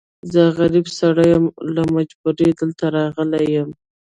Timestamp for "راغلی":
2.95-3.45